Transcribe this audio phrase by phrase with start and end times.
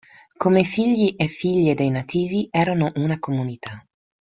[0.35, 3.85] Come figli e figlie dei nativi erano una comunità.